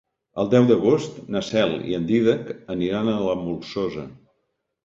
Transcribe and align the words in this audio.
El 0.43 0.47
deu 0.53 0.63
d'agost 0.69 1.19
na 1.35 1.41
Cel 1.49 1.75
i 1.91 1.95
en 1.99 2.09
Dídac 2.13 2.51
aniran 2.77 3.13
a 3.15 3.21
la 3.29 3.37
Molsosa. 3.45 4.09